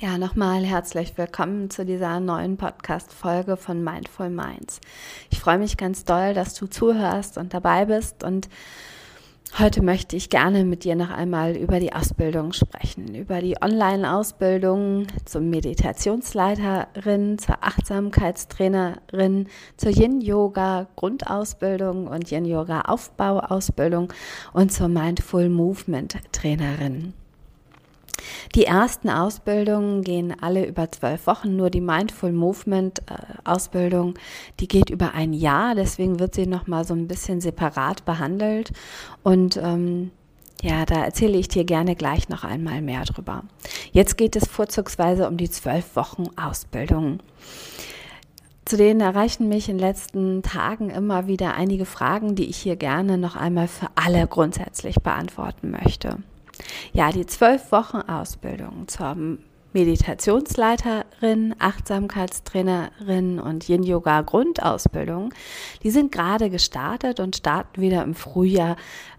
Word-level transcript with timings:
Ja, 0.00 0.16
nochmal 0.16 0.64
herzlich 0.64 1.18
willkommen 1.18 1.70
zu 1.70 1.84
dieser 1.84 2.20
neuen 2.20 2.56
Podcast-Folge 2.56 3.56
von 3.56 3.82
Mindful 3.82 4.30
Minds. 4.30 4.80
Ich 5.28 5.40
freue 5.40 5.58
mich 5.58 5.76
ganz 5.76 6.04
doll, 6.04 6.34
dass 6.34 6.54
du 6.54 6.68
zuhörst 6.68 7.36
und 7.36 7.52
dabei 7.52 7.86
bist 7.86 8.22
und 8.22 8.48
heute 9.58 9.82
möchte 9.82 10.14
ich 10.14 10.30
gerne 10.30 10.64
mit 10.64 10.84
dir 10.84 10.94
noch 10.94 11.10
einmal 11.10 11.56
über 11.56 11.80
die 11.80 11.92
Ausbildung 11.92 12.52
sprechen, 12.52 13.12
über 13.16 13.40
die 13.40 13.60
Online-Ausbildung 13.60 15.08
zum 15.24 15.50
Meditationsleiterin, 15.50 17.38
zur 17.38 17.56
Achtsamkeitstrainerin, 17.64 19.48
zur 19.76 19.90
Yin-Yoga 19.90 20.86
Grundausbildung 20.94 22.06
und 22.06 22.30
Yin-Yoga 22.30 22.82
Aufbauausbildung 22.82 24.12
und 24.52 24.70
zur 24.70 24.86
Mindful 24.86 25.48
Movement 25.48 26.18
Trainerin. 26.30 27.14
Die 28.54 28.64
ersten 28.64 29.08
Ausbildungen 29.08 30.02
gehen 30.02 30.34
alle 30.40 30.66
über 30.66 30.90
zwölf 30.90 31.26
Wochen, 31.26 31.56
nur 31.56 31.70
die 31.70 31.80
Mindful 31.80 32.32
Movement 32.32 33.00
äh, 33.00 33.14
Ausbildung, 33.44 34.14
die 34.60 34.68
geht 34.68 34.90
über 34.90 35.14
ein 35.14 35.32
Jahr, 35.32 35.74
deswegen 35.74 36.18
wird 36.18 36.34
sie 36.34 36.46
nochmal 36.46 36.84
so 36.84 36.94
ein 36.94 37.08
bisschen 37.08 37.40
separat 37.40 38.04
behandelt 38.04 38.72
und 39.22 39.56
ähm, 39.56 40.10
ja, 40.62 40.84
da 40.84 41.04
erzähle 41.04 41.38
ich 41.38 41.48
dir 41.48 41.64
gerne 41.64 41.94
gleich 41.94 42.28
noch 42.28 42.42
einmal 42.42 42.80
mehr 42.80 43.04
drüber. 43.04 43.44
Jetzt 43.92 44.16
geht 44.16 44.34
es 44.34 44.48
vorzugsweise 44.48 45.28
um 45.28 45.36
die 45.36 45.50
zwölf 45.50 45.94
Wochen 45.94 46.24
Ausbildung. 46.36 47.20
Zu 48.64 48.76
denen 48.76 49.00
erreichen 49.00 49.48
mich 49.48 49.68
in 49.68 49.78
den 49.78 49.86
letzten 49.86 50.42
Tagen 50.42 50.90
immer 50.90 51.26
wieder 51.26 51.54
einige 51.54 51.86
Fragen, 51.86 52.34
die 52.34 52.46
ich 52.46 52.58
hier 52.58 52.76
gerne 52.76 53.16
noch 53.16 53.36
einmal 53.36 53.68
für 53.68 53.86
alle 53.94 54.26
grundsätzlich 54.26 54.96
beantworten 54.96 55.70
möchte. 55.70 56.18
Ja, 56.92 57.10
die 57.12 57.26
zwölf 57.26 57.72
Wochen 57.72 57.98
Ausbildung 57.98 58.88
zur 58.88 59.16
Meditationsleiterin, 59.72 61.54
Achtsamkeitstrainerin 61.58 63.38
und 63.38 63.68
Yin 63.68 63.82
Yoga 63.82 64.22
Grundausbildung, 64.22 65.32
die 65.82 65.90
sind 65.90 66.10
gerade 66.10 66.50
gestartet 66.50 67.20
und 67.20 67.36
starten 67.36 67.80
wieder 67.80 68.02
im 68.02 68.14
Frühjahr 68.14 68.76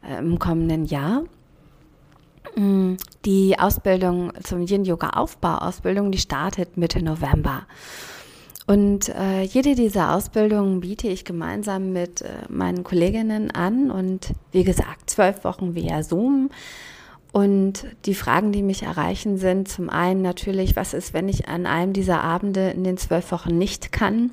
äh, 0.07 0.19
im 0.19 0.39
kommenden 0.39 0.85
Jahr. 0.85 1.23
Mm, 2.55 2.95
die 3.25 3.59
Ausbildung 3.59 4.33
zum 4.43 4.65
Yin 4.65 4.85
Yoga 4.85 5.11
Aufbauausbildung, 5.11 6.11
die 6.11 6.17
startet 6.17 6.77
Mitte 6.77 7.03
November. 7.03 7.67
Und 8.65 9.09
äh, 9.09 9.41
jede 9.41 9.73
dieser 9.73 10.15
Ausbildungen 10.15 10.81
biete 10.81 11.07
ich 11.07 11.25
gemeinsam 11.25 11.91
mit 11.91 12.21
äh, 12.21 12.27
meinen 12.49 12.83
Kolleginnen 12.83 13.49
an 13.49 13.89
und 13.89 14.33
wie 14.51 14.63
gesagt, 14.63 15.09
zwölf 15.09 15.43
Wochen 15.43 15.73
via 15.73 16.03
Zoom 16.03 16.49
und 17.31 17.85
die 18.05 18.15
Fragen, 18.15 18.51
die 18.51 18.63
mich 18.63 18.83
erreichen, 18.83 19.37
sind 19.37 19.67
zum 19.67 19.89
einen 19.89 20.21
natürlich, 20.21 20.75
was 20.75 20.93
ist, 20.93 21.13
wenn 21.13 21.29
ich 21.29 21.47
an 21.47 21.67
einem 21.67 21.93
dieser 21.93 22.21
Abende 22.21 22.71
in 22.71 22.83
den 22.83 22.97
zwölf 22.97 23.31
Wochen 23.31 23.57
nicht 23.57 23.91
kann? 23.91 24.31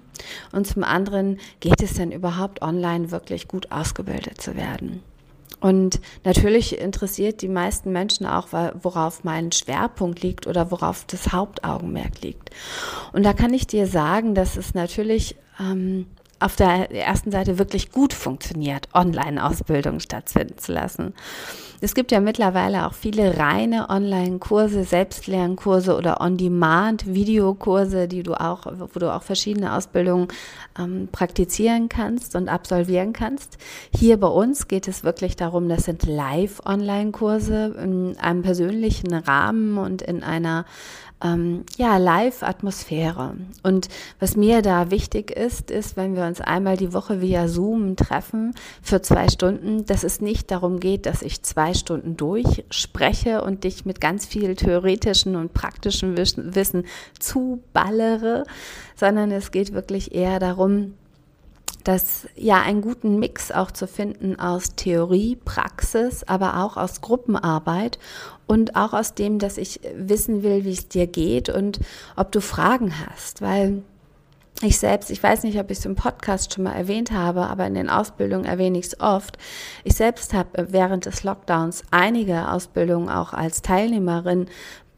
Und 0.52 0.66
zum 0.66 0.82
anderen, 0.82 1.38
geht 1.60 1.82
es 1.82 1.94
denn 1.94 2.10
überhaupt 2.10 2.62
online 2.62 3.10
wirklich 3.10 3.48
gut 3.48 3.70
ausgebildet 3.70 4.40
zu 4.40 4.56
werden? 4.56 5.02
Und 5.60 6.00
natürlich 6.24 6.78
interessiert 6.78 7.42
die 7.42 7.48
meisten 7.48 7.92
Menschen 7.92 8.26
auch, 8.26 8.48
worauf 8.52 9.24
mein 9.24 9.52
Schwerpunkt 9.52 10.22
liegt 10.22 10.46
oder 10.46 10.70
worauf 10.70 11.04
das 11.06 11.32
Hauptaugenmerk 11.32 12.22
liegt. 12.22 12.50
Und 13.12 13.24
da 13.24 13.32
kann 13.32 13.52
ich 13.52 13.66
dir 13.66 13.86
sagen, 13.86 14.34
dass 14.34 14.56
es 14.56 14.74
natürlich 14.74 15.36
ähm, 15.58 16.06
auf 16.40 16.56
der 16.56 16.90
ersten 16.92 17.30
Seite 17.30 17.58
wirklich 17.58 17.90
gut 17.90 18.12
funktioniert, 18.12 18.88
Online-Ausbildung 18.94 20.00
stattfinden 20.00 20.58
zu 20.58 20.72
lassen. 20.72 21.14
Es 21.80 21.94
gibt 21.94 22.10
ja 22.10 22.20
mittlerweile 22.20 22.86
auch 22.86 22.94
viele 22.94 23.38
reine 23.38 23.90
Online-Kurse, 23.90 24.84
Selbstlernkurse 24.84 25.96
oder 25.96 26.20
On-Demand-Videokurse, 26.20 28.08
die 28.08 28.22
du 28.22 28.34
auch, 28.34 28.66
wo 28.66 28.98
du 28.98 29.14
auch 29.14 29.22
verschiedene 29.22 29.74
Ausbildungen 29.74 30.28
ähm, 30.78 31.08
praktizieren 31.12 31.88
kannst 31.88 32.34
und 32.34 32.48
absolvieren 32.48 33.12
kannst. 33.12 33.58
Hier 33.94 34.18
bei 34.18 34.28
uns 34.28 34.68
geht 34.68 34.88
es 34.88 35.04
wirklich 35.04 35.36
darum, 35.36 35.68
das 35.68 35.84
sind 35.84 36.06
Live-Online-Kurse 36.06 37.76
in 37.82 38.16
einem 38.18 38.42
persönlichen 38.42 39.12
Rahmen 39.12 39.76
und 39.76 40.02
in 40.02 40.22
einer 40.22 40.64
ähm, 41.22 41.64
ja, 41.76 41.96
Live-Atmosphäre. 41.96 43.36
Und 43.62 43.88
was 44.20 44.36
mir 44.36 44.62
da 44.62 44.90
wichtig 44.90 45.30
ist, 45.30 45.70
ist, 45.70 45.96
wenn 45.96 46.14
wir 46.14 46.24
uns 46.24 46.40
einmal 46.40 46.76
die 46.76 46.92
Woche 46.92 47.20
via 47.20 47.48
Zoom 47.48 47.96
treffen 47.96 48.54
für 48.82 49.00
zwei 49.00 49.28
Stunden, 49.28 49.86
dass 49.86 50.04
es 50.04 50.20
nicht 50.20 50.50
darum 50.50 50.78
geht, 50.78 51.06
dass 51.06 51.22
ich 51.22 51.42
zwei 51.42 51.65
Stunden 51.74 52.16
durchspreche 52.16 53.42
und 53.42 53.64
dich 53.64 53.84
mit 53.84 54.00
ganz 54.00 54.26
viel 54.26 54.54
theoretischen 54.54 55.36
und 55.36 55.54
praktischen 55.54 56.16
Wissen 56.16 56.86
zuballere, 57.18 58.44
sondern 58.94 59.30
es 59.30 59.50
geht 59.50 59.72
wirklich 59.72 60.14
eher 60.14 60.38
darum, 60.38 60.94
dass 61.86 62.26
ja 62.34 62.62
einen 62.62 62.82
guten 62.82 63.20
Mix 63.20 63.52
auch 63.52 63.70
zu 63.70 63.86
finden 63.86 64.40
aus 64.40 64.74
Theorie, 64.74 65.36
Praxis, 65.36 66.24
aber 66.24 66.64
auch 66.64 66.76
aus 66.76 67.00
Gruppenarbeit 67.00 68.00
und 68.46 68.74
auch 68.74 68.92
aus 68.92 69.14
dem, 69.14 69.38
dass 69.38 69.56
ich 69.56 69.80
wissen 69.94 70.42
will, 70.42 70.64
wie 70.64 70.72
es 70.72 70.88
dir 70.88 71.06
geht 71.06 71.48
und 71.48 71.78
ob 72.16 72.32
du 72.32 72.40
Fragen 72.40 72.92
hast, 73.06 73.40
weil 73.40 73.82
ich 74.62 74.78
selbst, 74.78 75.10
ich 75.10 75.22
weiß 75.22 75.42
nicht, 75.42 75.58
ob 75.58 75.70
ich 75.70 75.78
es 75.78 75.84
im 75.84 75.96
Podcast 75.96 76.54
schon 76.54 76.64
mal 76.64 76.72
erwähnt 76.72 77.10
habe, 77.10 77.42
aber 77.46 77.66
in 77.66 77.74
den 77.74 77.90
Ausbildungen 77.90 78.46
erwähne 78.46 78.78
ich 78.78 78.86
es 78.86 79.00
oft. 79.00 79.36
Ich 79.84 79.94
selbst 79.94 80.32
habe 80.32 80.68
während 80.70 81.06
des 81.06 81.24
Lockdowns 81.24 81.82
einige 81.90 82.50
Ausbildungen 82.50 83.08
auch 83.08 83.34
als 83.34 83.60
Teilnehmerin 83.60 84.46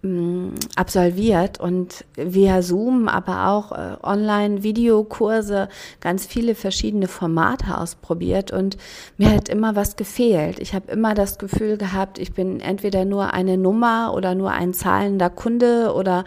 Mm, 0.01 0.51
absolviert 0.77 1.59
und 1.59 2.05
via 2.15 2.63
Zoom, 2.63 3.09
aber 3.09 3.49
auch 3.49 3.73
äh, 3.73 3.97
Online-Videokurse, 4.01 5.69
ganz 6.01 6.25
viele 6.25 6.55
verschiedene 6.55 7.09
Formate 7.09 7.77
ausprobiert 7.77 8.53
und 8.53 8.77
mir 9.17 9.35
hat 9.35 9.49
immer 9.49 9.75
was 9.75 9.97
gefehlt. 9.97 10.61
Ich 10.61 10.73
habe 10.73 10.93
immer 10.93 11.15
das 11.15 11.39
Gefühl 11.39 11.79
gehabt, 11.79 12.21
ich 12.21 12.33
bin 12.33 12.61
entweder 12.61 13.05
nur 13.05 13.35
eine 13.35 13.59
Nummer 13.59 14.15
oder 14.15 14.37
nur 14.37 14.53
ein 14.53 14.73
zahlender 14.73 15.31
Kunde 15.31 15.93
oder 15.93 16.25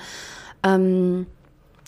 ähm, 0.64 1.28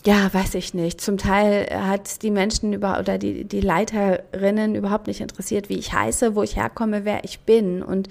ja, 0.06 0.34
weiß 0.34 0.56
ich 0.56 0.74
nicht. 0.74 1.00
Zum 1.00 1.18
Teil 1.18 1.68
hat 1.72 2.22
die 2.24 2.31
Menschen 2.31 2.74
über 2.74 3.00
oder 3.00 3.18
die, 3.18 3.46
die 3.46 3.62
Leiterinnen 3.62 4.75
überhaupt 4.75 5.08
nicht 5.08 5.22
interessiert, 5.22 5.69
wie 5.69 5.78
ich 5.78 5.94
heiße, 5.94 6.36
wo 6.36 6.44
ich 6.44 6.56
herkomme, 6.56 7.06
wer 7.06 7.24
ich 7.24 7.40
bin 7.41 7.81
und 7.81 8.09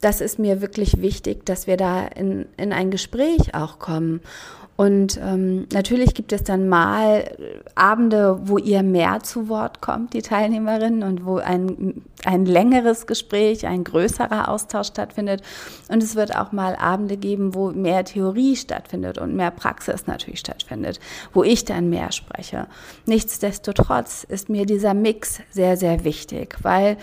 das 0.00 0.20
ist 0.20 0.38
mir 0.38 0.60
wirklich 0.60 1.00
wichtig, 1.00 1.46
dass 1.46 1.66
wir 1.66 1.76
da 1.76 2.06
in, 2.06 2.46
in 2.56 2.72
ein 2.72 2.90
Gespräch 2.90 3.54
auch 3.54 3.78
kommen. 3.78 4.20
Und 4.76 5.18
ähm, 5.22 5.66
natürlich 5.72 6.14
gibt 6.14 6.32
es 6.32 6.44
dann 6.44 6.68
mal 6.68 7.34
Abende, 7.74 8.38
wo 8.42 8.58
ihr 8.58 8.82
mehr 8.82 9.20
zu 9.22 9.48
Wort 9.48 9.80
kommt, 9.80 10.12
die 10.12 10.22
Teilnehmerinnen, 10.22 11.02
und 11.02 11.24
wo 11.24 11.38
ein, 11.38 12.02
ein 12.24 12.44
längeres 12.44 13.06
Gespräch, 13.06 13.66
ein 13.66 13.84
größerer 13.84 14.48
Austausch 14.48 14.88
stattfindet. 14.88 15.42
Und 15.88 16.02
es 16.02 16.14
wird 16.14 16.36
auch 16.36 16.52
mal 16.52 16.76
Abende 16.76 17.16
geben, 17.16 17.54
wo 17.54 17.70
mehr 17.70 18.04
Theorie 18.04 18.54
stattfindet 18.56 19.16
und 19.18 19.34
mehr 19.34 19.50
Praxis 19.50 20.06
natürlich 20.06 20.40
stattfindet, 20.40 21.00
wo 21.32 21.42
ich 21.42 21.64
dann 21.64 21.88
mehr 21.88 22.12
spreche. 22.12 22.66
Nichtsdestotrotz 23.06 24.24
ist 24.24 24.50
mir 24.50 24.66
dieser 24.66 24.92
Mix 24.92 25.40
sehr, 25.50 25.78
sehr 25.78 26.04
wichtig, 26.04 26.56
weil 26.62 26.98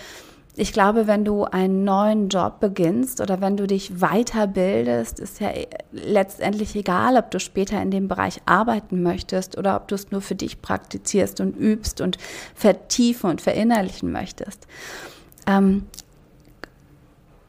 ich 0.56 0.72
glaube, 0.72 1.08
wenn 1.08 1.26
du 1.26 1.46
einen 1.46 1.84
neuen 1.84 2.30
Job 2.30 2.60
beginnst 2.60 3.22
oder 3.22 3.42
wenn 3.42 3.58
du 3.58 3.66
dich 3.66 3.92
weiterbildest, 4.00 5.20
ist 5.20 5.40
ja 5.40 5.50
letztendlich 5.92 6.76
egal, 6.76 7.18
ob 7.18 7.32
du 7.32 7.40
später 7.40 7.82
in 7.82 7.90
dem 7.90 8.08
Bereich 8.08 8.42
arbeiten 8.46 9.02
möchtest 9.02 9.58
oder 9.58 9.76
ob 9.76 9.88
du 9.88 9.96
es 9.96 10.12
nur 10.12 10.22
für 10.22 10.36
dich 10.36 10.62
praktizierst 10.62 11.40
und 11.40 11.58
übst 11.58 12.02
und 12.02 12.18
vertiefen 12.54 13.32
und 13.32 13.42
verinnerlichen 13.42 14.12
möchtest. 14.12 14.68
Ähm, 15.48 15.88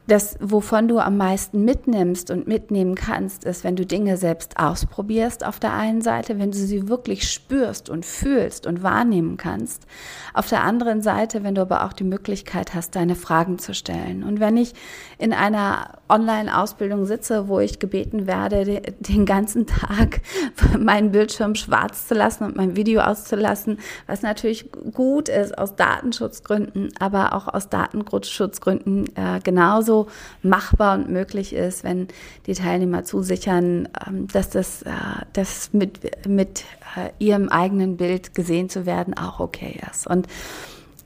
das, 0.07 0.37
wovon 0.39 0.87
du 0.87 0.99
am 0.99 1.17
meisten 1.17 1.65
mitnimmst 1.65 2.29
und 2.29 2.47
mitnehmen 2.47 2.93
kannst, 2.93 3.43
ist, 3.43 3.63
wenn 3.63 3.75
du 3.75 3.85
Dinge 3.85 4.17
selbst 4.17 4.57
ausprobierst 4.57 5.43
auf 5.45 5.59
der 5.59 5.73
einen 5.73 6.01
Seite, 6.01 6.37
wenn 6.37 6.51
du 6.51 6.57
sie 6.57 6.87
wirklich 6.87 7.31
spürst 7.31 7.89
und 7.89 8.05
fühlst 8.05 8.67
und 8.67 8.83
wahrnehmen 8.83 9.37
kannst. 9.37 9.87
Auf 10.33 10.47
der 10.47 10.63
anderen 10.63 11.01
Seite, 11.01 11.43
wenn 11.43 11.55
du 11.55 11.61
aber 11.61 11.85
auch 11.85 11.93
die 11.93 12.03
Möglichkeit 12.03 12.75
hast, 12.75 12.95
deine 12.95 13.15
Fragen 13.15 13.57
zu 13.57 13.73
stellen. 13.73 14.23
Und 14.23 14.39
wenn 14.39 14.57
ich 14.57 14.73
in 15.17 15.33
einer 15.33 15.95
Online-Ausbildung 16.07 17.05
sitze, 17.05 17.47
wo 17.47 17.59
ich 17.59 17.79
gebeten 17.79 18.27
werde, 18.27 18.81
den 18.99 19.25
ganzen 19.25 19.65
Tag 19.65 20.21
meinen 20.77 21.11
Bildschirm 21.11 21.55
schwarz 21.55 22.07
zu 22.07 22.13
lassen 22.13 22.43
und 22.43 22.55
mein 22.55 22.75
Video 22.75 23.01
auszulassen, 23.01 23.79
was 24.05 24.21
natürlich 24.21 24.69
gut 24.93 25.29
ist 25.29 25.57
aus 25.57 25.75
Datenschutzgründen, 25.75 26.91
aber 26.99 27.33
auch 27.33 27.47
aus 27.51 27.69
Datenschutzgründen 27.69 29.07
äh, 29.15 29.39
genauso 29.43 29.94
machbar 30.41 30.95
und 30.97 31.09
möglich 31.09 31.53
ist, 31.53 31.83
wenn 31.83 32.07
die 32.45 32.53
Teilnehmer 32.53 33.03
zusichern, 33.03 33.89
ähm, 34.05 34.27
dass 34.27 34.49
das, 34.49 34.81
äh, 34.83 34.91
das 35.33 35.73
mit, 35.73 36.27
mit 36.27 36.63
äh, 36.95 37.09
ihrem 37.19 37.49
eigenen 37.49 37.97
Bild 37.97 38.35
gesehen 38.35 38.69
zu 38.69 38.85
werden 38.85 39.15
auch 39.15 39.39
okay 39.39 39.79
ist. 39.91 40.07
Und 40.07 40.27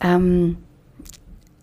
ähm, 0.02 0.58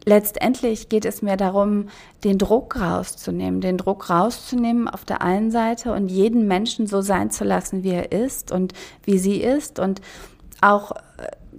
letztendlich 0.05 0.89
geht 0.89 1.05
es 1.05 1.21
mir 1.21 1.37
darum, 1.37 1.89
den 2.25 2.39
Druck 2.39 2.81
rauszunehmen, 2.81 3.61
den 3.61 3.77
Druck 3.77 4.09
rauszunehmen 4.09 4.89
auf 4.89 5.05
der 5.05 5.21
einen 5.21 5.51
Seite 5.51 5.93
und 5.93 6.09
jeden 6.09 6.47
Menschen 6.47 6.87
so 6.87 7.03
sein 7.03 7.31
zu 7.31 7.45
lassen, 7.45 7.83
wie 7.83 7.91
er 7.91 8.13
ist 8.13 8.53
und 8.53 8.73
wie 9.05 9.19
sie 9.19 9.43
ist 9.43 9.79
und 9.79 10.01
auch 10.61 10.93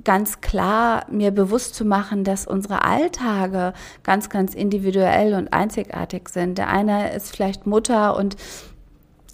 ganz 0.04 0.42
klar 0.42 1.06
mir 1.10 1.32
bewusst 1.32 1.76
zu 1.76 1.86
machen, 1.86 2.24
dass 2.24 2.48
unsere 2.48 2.84
Alltage 2.84 3.74
ganz, 4.04 4.30
ganz 4.30 4.54
individuell 4.54 5.34
und 5.34 5.54
einzigartig 5.54 6.30
sind. 6.30 6.58
Der 6.58 6.70
eine 6.70 7.14
ist 7.14 7.36
vielleicht 7.36 7.66
Mutter 7.66 8.16
und 8.16 8.36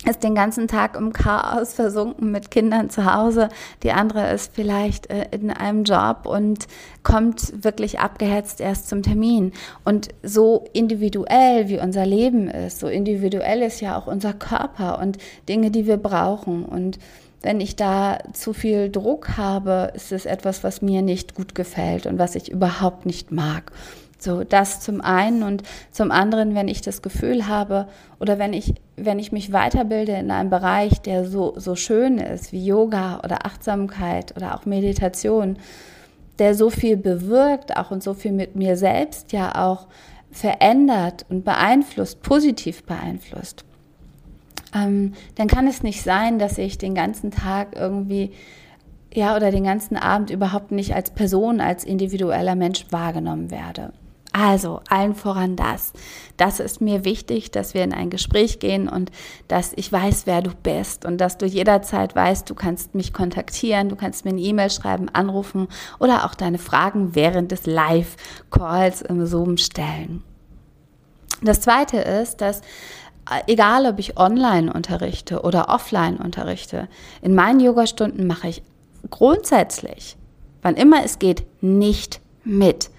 ist 0.05 0.23
den 0.23 0.35
ganzen 0.35 0.67
Tag 0.67 0.97
im 0.97 1.13
Chaos 1.13 1.73
versunken 1.73 2.31
mit 2.31 2.51
Kindern 2.51 2.89
zu 2.89 3.13
Hause. 3.13 3.49
Die 3.83 3.91
andere 3.91 4.31
ist 4.33 4.53
vielleicht 4.53 5.09
äh, 5.09 5.27
in 5.31 5.49
einem 5.49 5.83
Job 5.83 6.25
und 6.25 6.67
kommt 7.03 7.63
wirklich 7.63 7.99
abgehetzt 7.99 8.59
erst 8.59 8.89
zum 8.89 9.01
Termin. 9.01 9.53
Und 9.85 10.09
so 10.21 10.65
individuell 10.73 11.69
wie 11.69 11.79
unser 11.79 12.05
Leben 12.05 12.49
ist, 12.49 12.79
so 12.79 12.87
individuell 12.87 13.61
ist 13.61 13.79
ja 13.79 13.97
auch 13.97 14.07
unser 14.07 14.33
Körper 14.33 14.99
und 14.99 15.17
Dinge, 15.47 15.71
die 15.71 15.87
wir 15.87 15.97
brauchen. 15.97 16.65
Und 16.65 16.99
wenn 17.43 17.59
ich 17.59 17.75
da 17.75 18.19
zu 18.31 18.53
viel 18.53 18.89
Druck 18.89 19.37
habe, 19.37 19.91
ist 19.93 20.11
es 20.11 20.25
etwas, 20.25 20.63
was 20.63 20.81
mir 20.81 21.01
nicht 21.01 21.35
gut 21.35 21.53
gefällt 21.53 22.07
und 22.07 22.17
was 22.17 22.35
ich 22.35 22.49
überhaupt 22.49 23.05
nicht 23.05 23.31
mag. 23.31 23.71
So, 24.17 24.45
das 24.45 24.79
zum 24.79 25.01
einen 25.01 25.43
und 25.43 25.63
zum 25.91 26.09
anderen, 26.09 26.55
wenn 26.55 26.69
ich 26.69 26.79
das 26.79 27.01
Gefühl 27.01 27.45
habe 27.45 27.89
oder 28.21 28.39
wenn 28.39 28.53
ich, 28.53 28.73
wenn 28.95 29.19
ich 29.19 29.33
mich 29.33 29.51
weiterbilde 29.51 30.13
in 30.13 30.31
einem 30.31 30.49
Bereich, 30.49 31.01
der 31.01 31.25
so, 31.25 31.53
so 31.57 31.75
schön 31.75 32.19
ist, 32.19 32.53
wie 32.53 32.65
Yoga 32.65 33.19
oder 33.21 33.45
Achtsamkeit 33.45 34.33
oder 34.37 34.55
auch 34.55 34.65
Meditation, 34.65 35.57
der 36.39 36.55
so 36.55 36.69
viel 36.69 36.95
bewirkt 36.95 37.75
auch 37.75 37.91
und 37.91 38.01
so 38.01 38.13
viel 38.13 38.31
mit 38.31 38.55
mir 38.55 38.77
selbst 38.77 39.33
ja 39.33 39.55
auch 39.55 39.87
verändert 40.31 41.25
und 41.29 41.43
beeinflusst, 41.43 42.21
positiv 42.21 42.83
beeinflusst, 42.83 43.65
ähm, 44.73 45.13
dann 45.35 45.47
kann 45.47 45.67
es 45.67 45.83
nicht 45.83 46.03
sein, 46.03 46.39
dass 46.39 46.57
ich 46.57 46.77
den 46.77 46.95
ganzen 46.95 47.31
Tag 47.31 47.75
irgendwie 47.75 48.31
ja 49.13 49.35
oder 49.35 49.51
den 49.51 49.63
ganzen 49.63 49.95
Abend 49.95 50.29
überhaupt 50.29 50.71
nicht 50.71 50.95
als 50.95 51.11
Person, 51.11 51.61
als 51.61 51.83
individueller 51.83 52.55
Mensch 52.55 52.85
wahrgenommen 52.89 53.51
werde. 53.51 53.93
Also 54.35 54.81
allen 54.89 55.13
voran 55.13 55.55
das. 55.55 55.93
Das 56.37 56.59
ist 56.59 56.81
mir 56.81 57.05
wichtig, 57.05 57.51
dass 57.51 57.75
wir 57.75 57.83
in 57.83 57.93
ein 57.93 58.09
Gespräch 58.09 58.57
gehen 58.57 58.89
und 58.89 59.11
dass 59.47 59.73
ich 59.75 59.91
weiß, 59.91 60.25
wer 60.25 60.41
du 60.41 60.49
bist 60.55 61.05
und 61.05 61.19
dass 61.19 61.37
du 61.37 61.45
jederzeit 61.45 62.15
weißt, 62.15 62.49
du 62.49 62.55
kannst 62.55 62.95
mich 62.95 63.13
kontaktieren, 63.13 63.89
du 63.89 63.95
kannst 63.95 64.25
mir 64.25 64.31
eine 64.31 64.41
E-Mail 64.41 64.71
schreiben, 64.71 65.07
anrufen 65.09 65.67
oder 65.99 66.25
auch 66.25 66.33
deine 66.33 66.57
Fragen 66.57 67.13
während 67.13 67.51
des 67.51 67.67
Live-Calls 67.67 69.03
im 69.03 69.23
Zoom 69.27 69.57
stellen. 69.57 70.23
Das 71.43 71.61
zweite 71.61 71.97
ist, 71.97 72.41
dass 72.41 72.61
egal 73.47 73.85
ob 73.85 73.99
ich 73.99 74.17
online 74.17 74.71
unterrichte 74.71 75.41
oder 75.41 75.69
offline 75.69 76.17
unterrichte, 76.17 76.87
in 77.21 77.35
meinen 77.35 77.59
Yogastunden 77.59 78.27
mache 78.27 78.47
ich 78.47 78.63
grundsätzlich, 79.09 80.15
wann 80.61 80.75
immer 80.75 81.03
es 81.03 81.19
geht, 81.19 81.43
nicht 81.61 82.19
mit. 82.43 82.89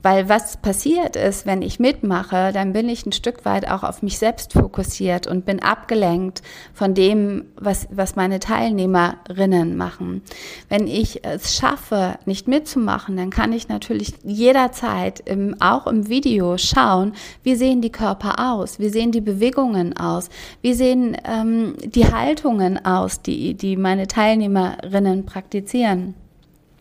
Weil 0.00 0.28
was 0.28 0.58
passiert 0.58 1.16
ist, 1.16 1.44
wenn 1.44 1.60
ich 1.60 1.80
mitmache, 1.80 2.52
dann 2.52 2.72
bin 2.72 2.88
ich 2.88 3.04
ein 3.04 3.10
Stück 3.10 3.44
weit 3.44 3.68
auch 3.68 3.82
auf 3.82 4.00
mich 4.00 4.18
selbst 4.18 4.52
fokussiert 4.52 5.26
und 5.26 5.44
bin 5.44 5.60
abgelenkt 5.60 6.42
von 6.72 6.94
dem, 6.94 7.46
was, 7.56 7.88
was 7.90 8.14
meine 8.14 8.38
Teilnehmerinnen 8.38 9.76
machen. 9.76 10.22
Wenn 10.68 10.86
ich 10.86 11.24
es 11.24 11.56
schaffe, 11.56 12.16
nicht 12.26 12.46
mitzumachen, 12.46 13.16
dann 13.16 13.30
kann 13.30 13.52
ich 13.52 13.68
natürlich 13.68 14.14
jederzeit 14.22 15.20
im, 15.20 15.56
auch 15.60 15.88
im 15.88 16.08
Video 16.08 16.58
schauen, 16.58 17.12
wie 17.42 17.56
sehen 17.56 17.82
die 17.82 17.92
Körper 17.92 18.52
aus, 18.52 18.78
wie 18.78 18.90
sehen 18.90 19.10
die 19.10 19.20
Bewegungen 19.20 19.96
aus, 19.96 20.28
wie 20.62 20.74
sehen 20.74 21.16
ähm, 21.24 21.74
die 21.84 22.06
Haltungen 22.06 22.84
aus, 22.84 23.20
die, 23.22 23.54
die 23.54 23.76
meine 23.76 24.06
Teilnehmerinnen 24.06 25.26
praktizieren 25.26 26.14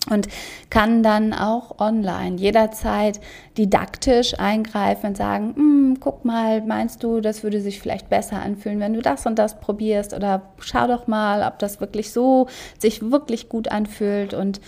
und 0.09 0.27
kann 0.69 1.03
dann 1.03 1.33
auch 1.33 1.79
online 1.79 2.37
jederzeit 2.37 3.19
didaktisch 3.57 4.39
eingreifen 4.39 5.07
und 5.07 5.17
sagen, 5.17 5.53
hm, 5.55 5.97
guck 5.99 6.25
mal, 6.25 6.61
meinst 6.61 7.03
du, 7.03 7.21
das 7.21 7.43
würde 7.43 7.61
sich 7.61 7.79
vielleicht 7.79 8.09
besser 8.09 8.41
anfühlen, 8.41 8.79
wenn 8.79 8.93
du 8.93 9.01
das 9.01 9.25
und 9.25 9.37
das 9.37 9.59
probierst? 9.59 10.13
Oder 10.13 10.43
schau 10.59 10.87
doch 10.87 11.07
mal, 11.07 11.45
ob 11.47 11.59
das 11.59 11.81
wirklich 11.81 12.11
so 12.11 12.47
sich 12.79 13.11
wirklich 13.11 13.49
gut 13.49 13.69
anfühlt. 13.69 14.33
Und 14.33 14.61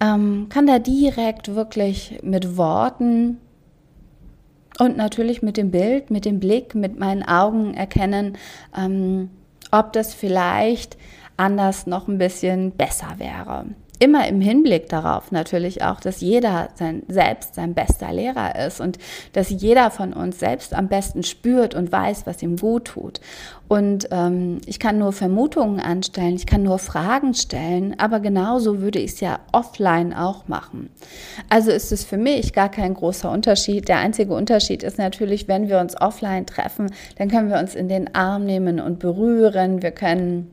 ähm, 0.00 0.46
kann 0.48 0.66
da 0.66 0.78
direkt 0.78 1.54
wirklich 1.54 2.18
mit 2.22 2.56
Worten 2.56 3.38
und 4.78 4.96
natürlich 4.96 5.42
mit 5.42 5.56
dem 5.56 5.70
Bild, 5.70 6.10
mit 6.10 6.24
dem 6.24 6.38
Blick, 6.38 6.74
mit 6.74 6.98
meinen 6.98 7.22
Augen 7.22 7.74
erkennen, 7.74 8.36
ähm, 8.76 9.30
ob 9.70 9.92
das 9.92 10.12
vielleicht 10.12 10.96
anders 11.36 11.86
noch 11.86 12.08
ein 12.08 12.18
bisschen 12.18 12.72
besser 12.72 13.14
wäre 13.18 13.66
immer 13.98 14.28
im 14.28 14.40
Hinblick 14.40 14.88
darauf 14.88 15.32
natürlich 15.32 15.82
auch, 15.82 16.00
dass 16.00 16.20
jeder 16.20 16.68
sein, 16.74 17.02
selbst 17.08 17.54
sein 17.54 17.74
bester 17.74 18.12
Lehrer 18.12 18.66
ist 18.66 18.80
und 18.80 18.98
dass 19.32 19.50
jeder 19.50 19.90
von 19.90 20.12
uns 20.12 20.38
selbst 20.38 20.74
am 20.74 20.88
besten 20.88 21.22
spürt 21.22 21.74
und 21.74 21.92
weiß, 21.92 22.26
was 22.26 22.42
ihm 22.42 22.56
gut 22.56 22.86
tut. 22.86 23.20
Und 23.68 24.08
ähm, 24.12 24.60
ich 24.66 24.78
kann 24.78 24.98
nur 24.98 25.12
Vermutungen 25.12 25.80
anstellen, 25.80 26.36
ich 26.36 26.46
kann 26.46 26.62
nur 26.62 26.78
Fragen 26.78 27.34
stellen, 27.34 27.98
aber 27.98 28.20
genauso 28.20 28.80
würde 28.80 29.00
ich 29.00 29.12
es 29.12 29.20
ja 29.20 29.40
offline 29.52 30.14
auch 30.14 30.46
machen. 30.46 30.90
Also 31.48 31.70
ist 31.72 31.90
es 31.90 32.04
für 32.04 32.16
mich 32.16 32.52
gar 32.52 32.70
kein 32.70 32.94
großer 32.94 33.30
Unterschied. 33.30 33.88
Der 33.88 33.98
einzige 33.98 34.34
Unterschied 34.34 34.82
ist 34.82 34.98
natürlich, 34.98 35.48
wenn 35.48 35.68
wir 35.68 35.80
uns 35.80 36.00
offline 36.00 36.46
treffen, 36.46 36.92
dann 37.18 37.28
können 37.28 37.50
wir 37.50 37.58
uns 37.58 37.74
in 37.74 37.88
den 37.88 38.14
Arm 38.14 38.44
nehmen 38.44 38.78
und 38.78 39.00
berühren, 39.00 39.82
wir 39.82 39.90
können 39.90 40.50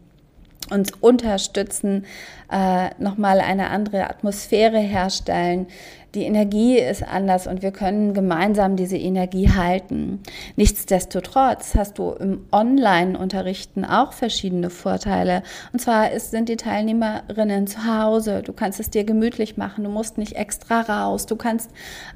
uns 0.69 0.91
unterstützen, 0.99 2.05
äh, 2.51 2.89
nochmal 2.97 3.39
eine 3.39 3.69
andere 3.69 4.09
Atmosphäre 4.09 4.79
herstellen. 4.79 5.67
Die 6.15 6.25
Energie 6.25 6.77
ist 6.77 7.01
anders 7.01 7.47
und 7.47 7.63
wir 7.63 7.71
können 7.71 8.13
gemeinsam 8.13 8.75
diese 8.75 8.97
Energie 8.97 9.49
halten. 9.49 10.19
Nichtsdestotrotz 10.55 11.73
hast 11.73 11.97
du 11.97 12.11
im 12.11 12.45
Online-Unterrichten 12.51 13.83
auch 13.83 14.13
verschiedene 14.13 14.69
Vorteile. 14.69 15.41
Und 15.71 15.79
zwar 15.79 16.11
ist, 16.11 16.29
sind 16.29 16.49
die 16.49 16.55
Teilnehmerinnen 16.55 17.65
zu 17.65 17.87
Hause. 17.87 18.43
Du 18.43 18.53
kannst 18.53 18.79
es 18.79 18.91
dir 18.91 19.05
gemütlich 19.05 19.57
machen. 19.57 19.85
Du 19.85 19.89
musst 19.89 20.19
nicht 20.19 20.35
extra 20.35 20.81
raus. 20.81 21.25
Du 21.25 21.35
kannst, 21.35 21.71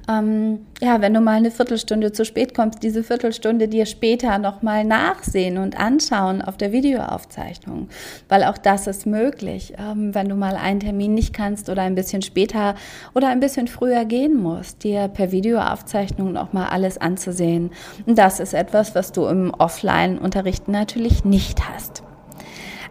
ähm, 0.08 0.60
ja, 0.80 1.02
wenn 1.02 1.16
du 1.16 1.20
mal 1.20 1.38
eine 1.38 1.50
Viertelstunde 1.50 2.12
zu 2.12 2.24
spät 2.24 2.54
kommst, 2.54 2.84
diese 2.84 3.04
Viertelstunde 3.04 3.68
dir 3.68 3.88
später 3.88 4.38
nochmal 4.38 4.84
nachsehen 4.84 5.58
und 5.58 5.80
anschauen 5.80 6.44
auf 6.44 6.56
der 6.56 6.72
Videoaufzeichnung. 6.72 7.90
Weil 8.30 8.44
auch 8.44 8.60
das 8.60 8.86
ist 8.86 9.08
möglich. 9.08 9.74
Ähm, 9.80 10.14
wenn 10.14 10.30
du 10.30 10.36
mal 10.36 10.56
einen 10.56 10.82
Termin 10.82 11.16
nicht 11.16 11.34
kannst 11.34 11.68
oder 11.68 11.82
ein 11.82 11.96
bisschen 11.96 12.22
später 12.22 12.76
oder 13.16 13.30
ein 13.30 13.40
bisschen 13.40 13.68
früher 13.68 13.87
gehen 14.06 14.42
musst, 14.42 14.84
dir 14.84 15.08
per 15.08 15.32
Videoaufzeichnung 15.32 16.32
noch 16.32 16.54
mal 16.54 16.68
alles 16.68 16.98
anzusehen. 16.98 17.72
Und 18.06 18.18
das 18.18 18.40
ist 18.40 18.54
etwas, 18.54 18.96
was 18.96 19.12
du 19.12 19.26
im 19.26 19.54
Offline-Unterrichten 19.54 20.72
natürlich 20.72 21.26
nicht 21.26 21.68
hast. 21.70 22.04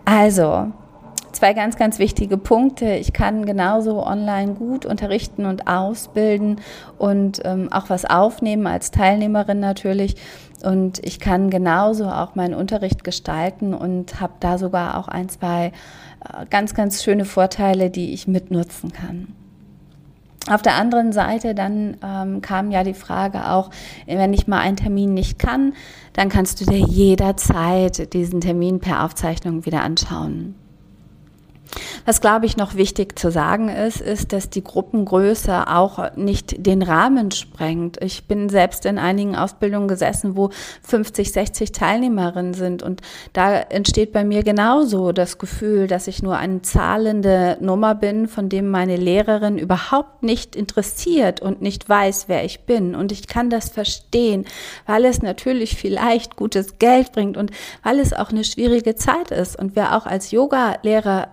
Also, 0.04 0.72
zwei 1.36 1.52
ganz, 1.52 1.76
ganz 1.76 1.98
wichtige 1.98 2.38
Punkte. 2.38 2.94
Ich 2.94 3.12
kann 3.12 3.44
genauso 3.46 4.04
online 4.04 4.54
gut 4.54 4.86
unterrichten 4.86 5.44
und 5.44 5.68
ausbilden 5.68 6.60
und 6.98 7.40
ähm, 7.44 7.72
auch 7.72 7.90
was 7.90 8.04
aufnehmen 8.04 8.66
als 8.66 8.90
Teilnehmerin 8.90 9.60
natürlich. 9.60 10.16
Und 10.64 11.04
ich 11.04 11.20
kann 11.20 11.50
genauso 11.50 12.08
auch 12.08 12.34
meinen 12.34 12.54
Unterricht 12.54 13.04
gestalten 13.04 13.74
und 13.74 14.20
habe 14.20 14.32
da 14.40 14.58
sogar 14.58 14.98
auch 14.98 15.08
ein, 15.08 15.28
zwei 15.28 15.66
äh, 15.66 16.46
ganz, 16.48 16.74
ganz 16.74 17.04
schöne 17.04 17.24
Vorteile, 17.24 17.90
die 17.90 18.12
ich 18.14 18.26
mitnutzen 18.26 18.92
kann. 18.92 19.28
Auf 20.48 20.62
der 20.62 20.74
anderen 20.74 21.12
Seite 21.12 21.54
dann 21.54 21.96
ähm, 22.04 22.40
kam 22.40 22.70
ja 22.70 22.84
die 22.84 22.94
Frage 22.94 23.50
auch, 23.50 23.70
wenn 24.06 24.32
ich 24.32 24.46
mal 24.46 24.60
einen 24.60 24.76
Termin 24.76 25.12
nicht 25.12 25.38
kann, 25.40 25.74
dann 26.12 26.28
kannst 26.28 26.60
du 26.60 26.64
dir 26.66 26.78
jederzeit 26.78 28.12
diesen 28.12 28.40
Termin 28.40 28.78
per 28.78 29.04
Aufzeichnung 29.04 29.66
wieder 29.66 29.82
anschauen. 29.82 30.54
Was, 32.06 32.20
glaube 32.20 32.46
ich, 32.46 32.56
noch 32.56 32.76
wichtig 32.76 33.18
zu 33.18 33.30
sagen 33.30 33.68
ist, 33.68 34.00
ist, 34.00 34.32
dass 34.32 34.48
die 34.48 34.62
Gruppengröße 34.62 35.66
auch 35.66 36.14
nicht 36.14 36.64
den 36.64 36.82
Rahmen 36.82 37.32
sprengt. 37.32 38.00
Ich 38.00 38.28
bin 38.28 38.48
selbst 38.48 38.86
in 38.86 38.98
einigen 38.98 39.34
Ausbildungen 39.34 39.88
gesessen, 39.88 40.36
wo 40.36 40.50
50, 40.82 41.32
60 41.32 41.72
Teilnehmerinnen 41.72 42.54
sind 42.54 42.84
und 42.84 43.02
da 43.32 43.56
entsteht 43.56 44.12
bei 44.12 44.24
mir 44.24 44.44
genauso 44.44 45.10
das 45.10 45.38
Gefühl, 45.38 45.88
dass 45.88 46.06
ich 46.06 46.22
nur 46.22 46.36
eine 46.36 46.62
zahlende 46.62 47.58
Nummer 47.60 47.96
bin, 47.96 48.28
von 48.28 48.48
dem 48.48 48.70
meine 48.70 48.96
Lehrerin 48.96 49.58
überhaupt 49.58 50.22
nicht 50.22 50.54
interessiert 50.54 51.40
und 51.42 51.60
nicht 51.60 51.88
weiß, 51.88 52.28
wer 52.28 52.44
ich 52.44 52.60
bin. 52.60 52.94
Und 52.94 53.10
ich 53.10 53.26
kann 53.26 53.50
das 53.50 53.68
verstehen, 53.68 54.44
weil 54.86 55.04
es 55.06 55.22
natürlich 55.22 55.76
vielleicht 55.76 56.36
gutes 56.36 56.78
Geld 56.78 57.10
bringt 57.12 57.36
und 57.36 57.50
weil 57.82 57.98
es 57.98 58.12
auch 58.12 58.30
eine 58.30 58.44
schwierige 58.44 58.94
Zeit 58.94 59.32
ist 59.32 59.58
und 59.58 59.74
wir 59.74 59.96
auch 59.96 60.06
als 60.06 60.30
Yoga-Lehrerinnen 60.30 61.26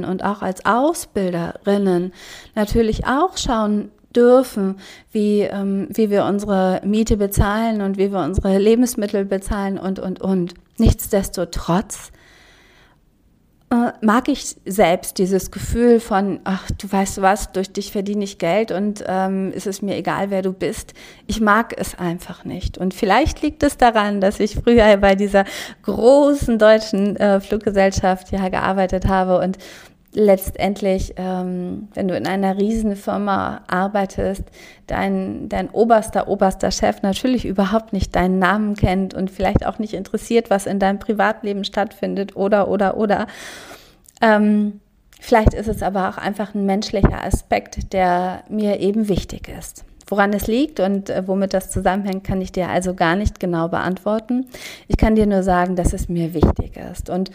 Lehrerinnen 0.00 0.19
und 0.20 0.24
auch 0.24 0.42
als 0.42 0.64
Ausbilderinnen 0.64 2.12
natürlich 2.54 3.06
auch 3.06 3.36
schauen 3.36 3.90
dürfen, 4.14 4.78
wie, 5.12 5.42
ähm, 5.42 5.88
wie 5.90 6.10
wir 6.10 6.24
unsere 6.24 6.80
Miete 6.84 7.16
bezahlen 7.16 7.80
und 7.80 7.96
wie 7.96 8.12
wir 8.12 8.20
unsere 8.20 8.58
Lebensmittel 8.58 9.24
bezahlen 9.24 9.78
und, 9.78 9.98
und, 9.98 10.20
und. 10.20 10.54
Nichtsdestotrotz 10.78 12.10
äh, 13.72 13.92
mag 14.00 14.28
ich 14.28 14.56
selbst 14.66 15.18
dieses 15.18 15.52
Gefühl 15.52 16.00
von, 16.00 16.40
ach, 16.42 16.68
du 16.72 16.90
weißt 16.90 17.22
was, 17.22 17.52
durch 17.52 17.72
dich 17.72 17.92
verdiene 17.92 18.24
ich 18.24 18.38
Geld 18.38 18.72
und 18.72 19.04
ähm, 19.06 19.52
ist 19.52 19.68
es 19.68 19.80
mir 19.80 19.96
egal, 19.96 20.30
wer 20.30 20.42
du 20.42 20.52
bist. 20.52 20.92
Ich 21.28 21.40
mag 21.40 21.74
es 21.78 21.96
einfach 21.96 22.44
nicht. 22.44 22.78
Und 22.78 22.94
vielleicht 22.94 23.42
liegt 23.42 23.62
es 23.62 23.76
daran, 23.76 24.20
dass 24.20 24.40
ich 24.40 24.56
früher 24.56 24.96
bei 24.96 25.14
dieser 25.14 25.44
großen 25.84 26.58
deutschen 26.58 27.14
äh, 27.16 27.40
Fluggesellschaft 27.40 28.32
ja 28.32 28.48
gearbeitet 28.48 29.06
habe 29.06 29.38
und 29.38 29.56
letztendlich, 30.12 31.14
ähm, 31.16 31.88
wenn 31.94 32.08
du 32.08 32.16
in 32.16 32.26
einer 32.26 32.58
Riesenfirma 32.58 33.62
arbeitest, 33.68 34.42
dein, 34.86 35.48
dein 35.48 35.70
oberster, 35.70 36.28
oberster 36.28 36.70
Chef 36.70 37.02
natürlich 37.02 37.44
überhaupt 37.44 37.92
nicht 37.92 38.16
deinen 38.16 38.38
Namen 38.38 38.74
kennt 38.74 39.14
und 39.14 39.30
vielleicht 39.30 39.64
auch 39.64 39.78
nicht 39.78 39.94
interessiert, 39.94 40.50
was 40.50 40.66
in 40.66 40.80
deinem 40.80 40.98
Privatleben 40.98 41.64
stattfindet 41.64 42.34
oder, 42.34 42.68
oder, 42.68 42.96
oder. 42.96 43.28
Ähm, 44.20 44.80
vielleicht 45.20 45.54
ist 45.54 45.68
es 45.68 45.82
aber 45.82 46.08
auch 46.08 46.18
einfach 46.18 46.54
ein 46.54 46.66
menschlicher 46.66 47.24
Aspekt, 47.24 47.92
der 47.92 48.42
mir 48.48 48.80
eben 48.80 49.08
wichtig 49.08 49.48
ist. 49.48 49.84
Woran 50.08 50.32
es 50.32 50.48
liegt 50.48 50.80
und 50.80 51.08
äh, 51.08 51.22
womit 51.28 51.54
das 51.54 51.70
zusammenhängt, 51.70 52.24
kann 52.24 52.40
ich 52.40 52.50
dir 52.50 52.68
also 52.68 52.94
gar 52.94 53.14
nicht 53.14 53.38
genau 53.38 53.68
beantworten. 53.68 54.46
Ich 54.88 54.96
kann 54.96 55.14
dir 55.14 55.26
nur 55.26 55.44
sagen, 55.44 55.76
dass 55.76 55.92
es 55.92 56.08
mir 56.08 56.34
wichtig 56.34 56.76
ist. 56.76 57.08
Und 57.10 57.30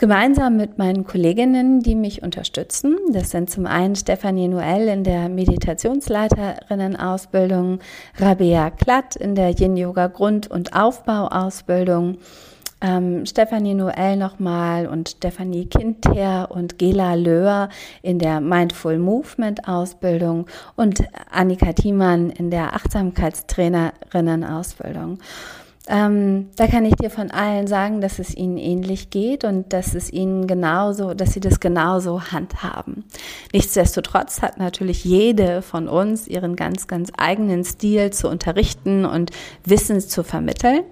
gemeinsam 0.00 0.56
mit 0.56 0.78
meinen 0.78 1.04
Kolleginnen, 1.04 1.80
die 1.80 1.94
mich 1.94 2.22
unterstützen. 2.22 2.96
Das 3.12 3.28
sind 3.30 3.50
zum 3.50 3.66
einen 3.66 3.94
Stefanie 3.94 4.48
Noel 4.48 4.88
in 4.88 5.04
der 5.04 5.28
Meditationsleiterinnen-Ausbildung, 5.28 7.80
Rabea 8.16 8.70
Klatt 8.70 9.14
in 9.14 9.34
der 9.34 9.50
Yin-Yoga 9.50 10.06
Grund- 10.06 10.50
und 10.50 10.74
Aufbauausbildung, 10.74 12.16
ähm, 12.80 13.26
Stefanie 13.26 13.74
Noel 13.74 14.16
nochmal 14.16 14.86
und 14.86 15.10
Stefanie 15.10 15.66
Kindher 15.66 16.50
und 16.50 16.78
Gela 16.78 17.12
Löhr 17.12 17.68
in 18.00 18.18
der 18.18 18.40
Mindful 18.40 18.98
Movement 18.98 19.68
Ausbildung 19.68 20.46
und 20.76 21.04
Annika 21.30 21.74
Thiemann 21.74 22.30
in 22.30 22.50
der 22.50 22.74
Achtsamkeitstrainerinnen 22.74 24.44
Ausbildung. 24.44 25.18
Ähm, 25.92 26.50
da 26.54 26.68
kann 26.68 26.84
ich 26.84 26.94
dir 26.94 27.10
von 27.10 27.32
allen 27.32 27.66
sagen, 27.66 28.00
dass 28.00 28.20
es 28.20 28.36
ihnen 28.36 28.58
ähnlich 28.58 29.10
geht 29.10 29.42
und 29.42 29.72
dass 29.72 29.96
es 29.96 30.12
ihnen 30.12 30.46
genauso, 30.46 31.14
dass 31.14 31.32
sie 31.32 31.40
das 31.40 31.58
genauso 31.58 32.30
handhaben. 32.30 33.04
Nichtsdestotrotz 33.52 34.40
hat 34.40 34.56
natürlich 34.56 35.04
jede 35.04 35.62
von 35.62 35.88
uns 35.88 36.28
ihren 36.28 36.54
ganz, 36.54 36.86
ganz 36.86 37.10
eigenen 37.18 37.64
Stil 37.64 38.10
zu 38.10 38.28
unterrichten 38.28 39.04
und 39.04 39.32
Wissen 39.64 40.00
zu 40.00 40.22
vermitteln. 40.22 40.82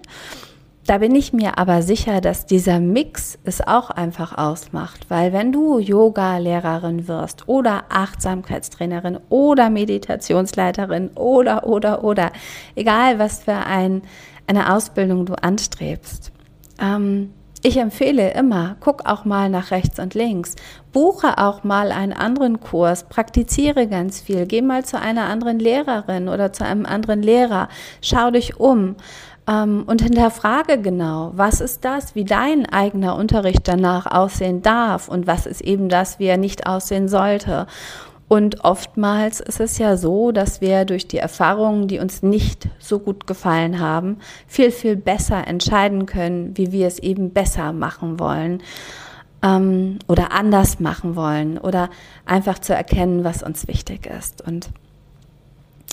Da 0.85 0.97
bin 0.97 1.15
ich 1.15 1.31
mir 1.33 1.57
aber 1.59 1.81
sicher, 1.81 2.19
dass 2.19 2.45
dieser 2.45 2.79
Mix 2.79 3.37
es 3.43 3.61
auch 3.65 3.91
einfach 3.91 4.37
ausmacht, 4.37 5.05
weil 5.07 5.31
wenn 5.31 5.51
du 5.51 5.77
Yoga-Lehrerin 5.77 7.07
wirst 7.07 7.47
oder 7.47 7.83
Achtsamkeitstrainerin 7.89 9.19
oder 9.29 9.69
Meditationsleiterin 9.69 11.09
oder, 11.09 11.67
oder, 11.67 12.03
oder, 12.03 12.31
egal 12.75 13.19
was 13.19 13.43
für 13.43 13.53
ein 13.53 14.01
eine 14.49 14.73
Ausbildung 14.73 15.25
du 15.25 15.35
anstrebst. 15.35 16.31
Ähm, 16.81 17.33
ich 17.61 17.77
empfehle 17.77 18.31
immer, 18.31 18.77
guck 18.79 19.05
auch 19.05 19.25
mal 19.25 19.49
nach 19.49 19.71
rechts 19.71 19.99
und 19.99 20.13
links, 20.13 20.55
buche 20.93 21.37
auch 21.37 21.65
mal 21.65 21.91
einen 21.91 22.13
anderen 22.13 22.61
Kurs, 22.61 23.03
praktiziere 23.03 23.87
ganz 23.87 24.21
viel, 24.21 24.45
geh 24.45 24.61
mal 24.61 24.85
zu 24.85 24.99
einer 24.99 25.25
anderen 25.25 25.59
Lehrerin 25.59 26.29
oder 26.29 26.53
zu 26.53 26.63
einem 26.63 26.85
anderen 26.85 27.21
Lehrer, 27.21 27.67
schau 28.01 28.31
dich 28.31 28.59
um. 28.59 28.95
Ähm, 29.47 29.83
und 29.87 30.01
hinterfrage 30.01 30.81
genau, 30.81 31.31
was 31.35 31.59
ist 31.59 31.83
das, 31.83 32.15
wie 32.15 32.23
dein 32.23 32.65
eigener 32.65 33.15
Unterricht 33.17 33.67
danach 33.67 34.05
aussehen 34.05 34.61
darf 34.61 35.09
und 35.09 35.27
was 35.27 35.45
ist 35.45 35.61
eben 35.61 35.89
das, 35.89 36.17
wie 36.17 36.27
er 36.27 36.37
nicht 36.37 36.65
aussehen 36.65 37.09
sollte. 37.09 37.67
Und 38.29 38.63
oftmals 38.63 39.39
ist 39.39 39.59
es 39.59 39.79
ja 39.79 39.97
so, 39.97 40.31
dass 40.31 40.61
wir 40.61 40.85
durch 40.85 41.07
die 41.07 41.17
Erfahrungen, 41.17 41.87
die 41.87 41.97
uns 41.97 42.21
nicht 42.21 42.69
so 42.77 42.99
gut 42.99 43.25
gefallen 43.25 43.79
haben, 43.79 44.19
viel, 44.45 44.69
viel 44.69 44.95
besser 44.95 45.47
entscheiden 45.47 46.05
können, 46.05 46.55
wie 46.55 46.71
wir 46.71 46.85
es 46.85 46.99
eben 46.99 47.31
besser 47.31 47.73
machen 47.73 48.19
wollen 48.19 48.61
ähm, 49.41 49.97
oder 50.07 50.31
anders 50.31 50.79
machen 50.79 51.15
wollen 51.15 51.57
oder 51.57 51.89
einfach 52.27 52.59
zu 52.59 52.75
erkennen, 52.75 53.23
was 53.23 53.41
uns 53.41 53.67
wichtig 53.67 54.05
ist. 54.05 54.45
Und 54.45 54.69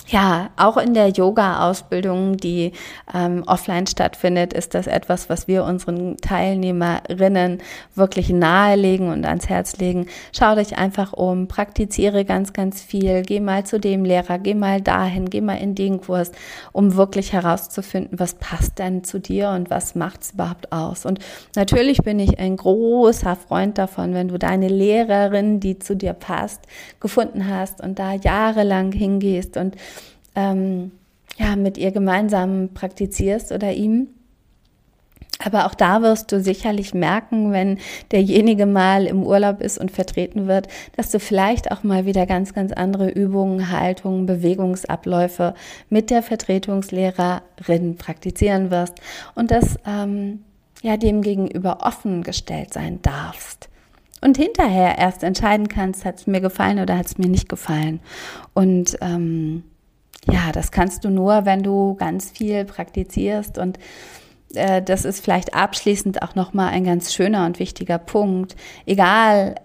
ja, 0.09 0.51
auch 0.55 0.77
in 0.77 0.93
der 0.93 1.09
Yoga-Ausbildung, 1.09 2.37
die 2.37 2.71
ähm, 3.13 3.43
offline 3.45 3.87
stattfindet, 3.87 4.53
ist 4.53 4.73
das 4.73 4.87
etwas, 4.87 5.29
was 5.29 5.49
wir 5.49 5.65
unseren 5.65 6.15
Teilnehmerinnen 6.17 7.59
wirklich 7.93 8.29
nahelegen 8.29 9.09
und 9.09 9.25
ans 9.25 9.49
Herz 9.49 9.77
legen. 9.77 10.07
Schau 10.31 10.55
dich 10.55 10.77
einfach 10.77 11.11
um, 11.11 11.49
praktiziere 11.49 12.23
ganz, 12.23 12.53
ganz 12.53 12.81
viel, 12.81 13.21
geh 13.23 13.41
mal 13.41 13.65
zu 13.65 13.81
dem 13.81 14.05
Lehrer, 14.05 14.39
geh 14.39 14.53
mal 14.53 14.79
dahin, 14.79 15.29
geh 15.29 15.41
mal 15.41 15.57
in 15.57 15.75
den 15.75 15.99
Kurs, 15.99 16.31
um 16.71 16.95
wirklich 16.95 17.33
herauszufinden, 17.33 18.17
was 18.17 18.35
passt 18.35 18.79
denn 18.79 19.03
zu 19.03 19.19
dir 19.19 19.49
und 19.49 19.69
was 19.69 19.93
macht's 19.93 20.31
überhaupt 20.31 20.71
aus. 20.71 21.05
Und 21.05 21.19
natürlich 21.55 21.97
bin 21.97 22.19
ich 22.19 22.39
ein 22.39 22.55
großer 22.55 23.35
Freund 23.35 23.77
davon, 23.77 24.13
wenn 24.13 24.29
du 24.29 24.39
deine 24.39 24.69
Lehrerin, 24.69 25.59
die 25.59 25.79
zu 25.79 25.97
dir 25.97 26.13
passt, 26.13 26.61
gefunden 27.01 27.49
hast 27.49 27.81
und 27.81 27.99
da 27.99 28.13
jahrelang 28.13 28.93
hingehst 28.93 29.57
und 29.57 29.75
ähm, 30.37 30.91
ja, 31.37 31.55
mit 31.55 31.77
ihr 31.77 31.91
gemeinsam 31.91 32.69
praktizierst 32.73 33.51
oder 33.51 33.73
ihm. 33.73 34.07
Aber 35.43 35.67
auch 35.67 35.75
da 35.75 36.01
wirst 36.01 36.31
du 36.31 36.41
sicherlich 36.41 36.95
merken, 36.95 37.51
wenn 37.51 37.77
derjenige 38.11 38.65
mal 38.65 39.05
im 39.05 39.23
Urlaub 39.23 39.61
ist 39.61 39.77
und 39.77 39.91
vertreten 39.91 40.47
wird, 40.47 40.67
dass 40.95 41.11
du 41.11 41.19
vielleicht 41.19 41.71
auch 41.71 41.83
mal 41.83 42.05
wieder 42.05 42.25
ganz, 42.25 42.55
ganz 42.55 42.71
andere 42.71 43.09
Übungen, 43.09 43.71
Haltungen, 43.71 44.25
Bewegungsabläufe 44.25 45.53
mit 45.89 46.09
der 46.09 46.23
Vertretungslehrerin 46.23 47.97
praktizieren 47.97 48.71
wirst 48.71 48.95
und 49.35 49.51
dass 49.51 49.77
ähm, 49.85 50.43
ja 50.81 50.97
dem 50.97 51.21
gegenüber 51.21 51.79
offen 51.81 52.23
gestellt 52.23 52.73
sein 52.73 52.99
darfst. 53.03 53.69
Und 54.21 54.37
hinterher 54.37 54.97
erst 54.97 55.21
entscheiden 55.21 55.67
kannst, 55.67 56.03
hat 56.03 56.15
es 56.15 56.25
mir 56.25 56.41
gefallen 56.41 56.79
oder 56.79 56.97
hat 56.97 57.05
es 57.05 57.19
mir 57.19 57.29
nicht 57.29 57.47
gefallen. 57.47 57.99
Und 58.55 58.97
ähm, 59.01 59.63
ja, 60.29 60.51
das 60.51 60.71
kannst 60.71 61.05
du 61.05 61.09
nur, 61.09 61.45
wenn 61.45 61.63
du 61.63 61.95
ganz 61.95 62.31
viel 62.31 62.65
praktizierst 62.65 63.57
und 63.57 63.77
äh, 64.53 64.81
das 64.81 65.05
ist 65.05 65.23
vielleicht 65.23 65.53
abschließend 65.53 66.21
auch 66.21 66.35
nochmal 66.35 66.69
ein 66.69 66.83
ganz 66.83 67.13
schöner 67.13 67.45
und 67.45 67.59
wichtiger 67.59 67.97
Punkt. 67.97 68.55
Egal, 68.85 69.55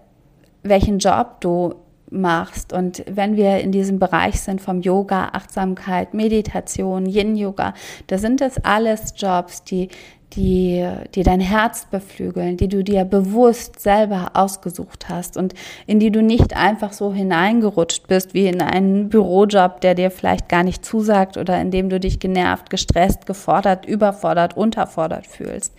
welchen 0.63 0.99
Job 0.99 1.41
du 1.41 1.75
machst 2.09 2.73
und 2.73 3.03
wenn 3.09 3.35
wir 3.35 3.59
in 3.59 3.71
diesem 3.71 3.99
Bereich 3.99 4.39
sind 4.39 4.61
vom 4.61 4.81
Yoga, 4.81 5.29
Achtsamkeit, 5.33 6.13
Meditation, 6.13 7.07
Yin-Yoga, 7.07 7.73
da 8.07 8.17
sind 8.17 8.39
das 8.39 8.63
alles 8.63 9.13
Jobs, 9.17 9.63
die 9.63 9.89
die, 10.35 10.87
die 11.15 11.23
dein 11.23 11.39
Herz 11.39 11.85
beflügeln, 11.89 12.57
die 12.57 12.67
du 12.67 12.83
dir 12.83 13.05
bewusst 13.05 13.79
selber 13.79 14.31
ausgesucht 14.33 15.09
hast 15.09 15.37
und 15.37 15.53
in 15.87 15.99
die 15.99 16.11
du 16.11 16.21
nicht 16.21 16.55
einfach 16.55 16.93
so 16.93 17.13
hineingerutscht 17.13 18.07
bist 18.07 18.33
wie 18.33 18.47
in 18.47 18.61
einen 18.61 19.09
Bürojob, 19.09 19.81
der 19.81 19.95
dir 19.95 20.11
vielleicht 20.11 20.49
gar 20.49 20.63
nicht 20.63 20.85
zusagt 20.85 21.37
oder 21.37 21.59
in 21.59 21.71
dem 21.71 21.89
du 21.89 21.99
dich 21.99 22.19
genervt, 22.19 22.69
gestresst, 22.69 23.25
gefordert, 23.25 23.85
überfordert, 23.85 24.57
unterfordert 24.57 25.27
fühlst. 25.27 25.73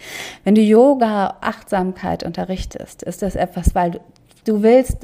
Wenn 0.44 0.54
du 0.54 0.60
Yoga, 0.60 1.36
Achtsamkeit 1.40 2.22
unterrichtest, 2.22 3.02
ist 3.02 3.22
das 3.22 3.36
etwas, 3.36 3.74
weil 3.74 4.00
Du 4.44 4.62
willst, 4.62 4.98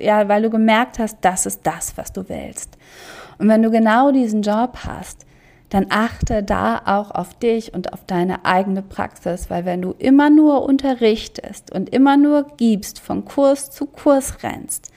ja, 0.00 0.26
weil 0.28 0.42
du 0.42 0.50
gemerkt 0.50 0.98
hast, 0.98 1.18
das 1.20 1.44
ist 1.44 1.60
das, 1.64 1.96
was 1.96 2.12
du 2.12 2.26
willst. 2.28 2.78
Und 3.38 3.48
wenn 3.48 3.62
du 3.62 3.70
genau 3.70 4.10
diesen 4.10 4.40
Job 4.40 4.78
hast, 4.86 5.25
dann 5.76 5.88
achte 5.90 6.42
da 6.42 6.80
auch 6.86 7.10
auf 7.10 7.34
dich 7.38 7.74
und 7.74 7.92
auf 7.92 8.02
deine 8.06 8.46
eigene 8.46 8.80
Praxis, 8.80 9.50
weil 9.50 9.66
wenn 9.66 9.82
du 9.82 9.94
immer 9.98 10.30
nur 10.30 10.62
unterrichtest 10.62 11.70
und 11.70 11.90
immer 11.90 12.16
nur 12.16 12.46
gibst, 12.56 12.98
von 12.98 13.26
Kurs 13.26 13.70
zu 13.70 13.84
Kurs 13.84 14.42
rennst 14.42 14.90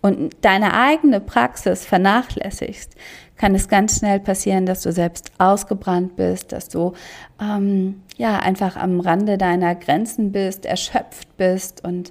und 0.00 0.34
deine 0.40 0.74
eigene 0.74 1.20
Praxis 1.20 1.84
vernachlässigst, 1.84 2.96
kann 3.36 3.54
es 3.54 3.68
ganz 3.68 4.00
schnell 4.00 4.18
passieren, 4.18 4.66
dass 4.66 4.82
du 4.82 4.90
selbst 4.90 5.30
ausgebrannt 5.38 6.16
bist, 6.16 6.50
dass 6.50 6.68
du 6.68 6.94
ähm, 7.40 8.02
ja 8.16 8.40
einfach 8.40 8.74
am 8.74 8.98
Rande 8.98 9.38
deiner 9.38 9.76
Grenzen 9.76 10.32
bist, 10.32 10.66
erschöpft 10.66 11.36
bist 11.36 11.84
und 11.84 12.10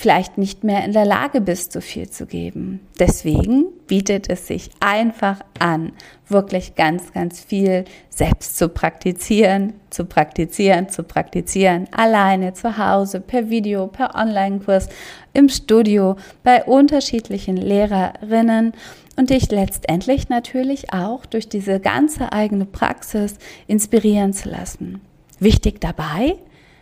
vielleicht 0.00 0.38
nicht 0.38 0.64
mehr 0.64 0.82
in 0.86 0.92
der 0.92 1.04
Lage 1.04 1.42
bist, 1.42 1.72
so 1.72 1.82
viel 1.82 2.08
zu 2.08 2.24
geben. 2.24 2.80
Deswegen 2.98 3.66
bietet 3.86 4.30
es 4.30 4.46
sich 4.46 4.70
einfach 4.80 5.40
an, 5.58 5.92
wirklich 6.26 6.74
ganz, 6.74 7.12
ganz 7.12 7.38
viel 7.38 7.84
selbst 8.08 8.56
zu 8.56 8.70
praktizieren, 8.70 9.74
zu 9.90 10.06
praktizieren, 10.06 10.88
zu 10.88 11.02
praktizieren, 11.02 11.86
alleine 11.94 12.54
zu 12.54 12.78
Hause, 12.78 13.20
per 13.20 13.50
Video, 13.50 13.88
per 13.88 14.14
Online-Kurs, 14.14 14.88
im 15.34 15.50
Studio, 15.50 16.16
bei 16.42 16.64
unterschiedlichen 16.64 17.58
Lehrerinnen 17.58 18.72
und 19.16 19.28
dich 19.28 19.50
letztendlich 19.50 20.30
natürlich 20.30 20.94
auch 20.94 21.26
durch 21.26 21.46
diese 21.46 21.78
ganze 21.78 22.32
eigene 22.32 22.64
Praxis 22.64 23.34
inspirieren 23.66 24.32
zu 24.32 24.48
lassen. 24.48 25.02
Wichtig 25.40 25.78
dabei, 25.78 26.36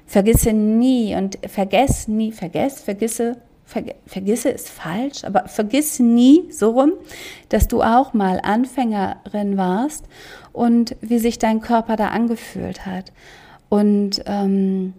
Vergisse 0.08 0.54
nie 0.54 1.14
und 1.14 1.38
vergess 1.46 2.08
nie, 2.08 2.32
vergess, 2.32 2.80
vergisse, 2.80 3.36
verge, 3.66 3.94
vergisse 4.06 4.48
ist 4.48 4.70
falsch, 4.70 5.22
aber 5.22 5.48
vergiss 5.48 5.98
nie 5.98 6.50
so 6.50 6.70
rum, 6.70 6.92
dass 7.50 7.68
du 7.68 7.82
auch 7.82 8.14
mal 8.14 8.40
Anfängerin 8.42 9.58
warst 9.58 10.06
und 10.54 10.96
wie 11.02 11.18
sich 11.18 11.38
dein 11.38 11.60
Körper 11.60 11.96
da 11.96 12.08
angefühlt 12.08 12.86
hat. 12.86 13.12
Und 13.68 14.22
ähm, 14.24 14.94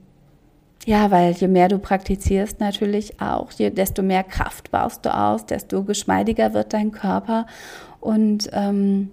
ja, 0.86 1.10
weil 1.10 1.32
je 1.32 1.48
mehr 1.48 1.70
du 1.70 1.80
praktizierst 1.80 2.60
natürlich 2.60 3.20
auch, 3.20 3.51
je, 3.54 3.72
desto 3.72 4.04
mehr 4.04 4.24
Kraft 4.24 4.70
baust 4.70 5.08
du 5.08 5.16
aus, 5.16 5.48
desto 5.48 5.84
geschmeidiger 5.84 6.54
wird 6.54 6.74
dein 6.74 6.92
Körper 6.92 7.48
und 8.00 8.48
ähm, 8.54 9.10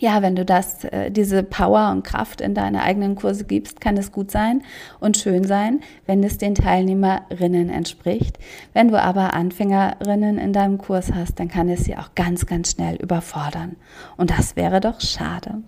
ja, 0.00 0.22
wenn 0.22 0.36
du 0.36 0.44
das, 0.44 0.84
äh, 0.84 1.10
diese 1.10 1.42
Power 1.42 1.90
und 1.90 2.02
Kraft 2.02 2.40
in 2.40 2.54
deine 2.54 2.82
eigenen 2.82 3.14
Kurse 3.14 3.44
gibst, 3.44 3.80
kann 3.80 3.96
es 3.96 4.12
gut 4.12 4.30
sein 4.30 4.62
und 5.00 5.16
schön 5.16 5.44
sein, 5.44 5.80
wenn 6.06 6.22
es 6.24 6.38
den 6.38 6.54
Teilnehmerinnen 6.54 7.70
entspricht. 7.70 8.38
Wenn 8.72 8.88
du 8.88 9.00
aber 9.00 9.34
Anfängerinnen 9.34 10.38
in 10.38 10.52
deinem 10.52 10.78
Kurs 10.78 11.12
hast, 11.14 11.38
dann 11.38 11.48
kann 11.48 11.68
es 11.68 11.84
sie 11.84 11.96
auch 11.96 12.14
ganz, 12.14 12.46
ganz 12.46 12.72
schnell 12.72 12.96
überfordern. 12.96 13.76
Und 14.16 14.30
das 14.30 14.56
wäre 14.56 14.80
doch 14.80 15.00
schade. 15.00 15.62